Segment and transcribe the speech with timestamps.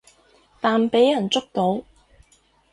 [0.59, 1.83] 但畀人捉到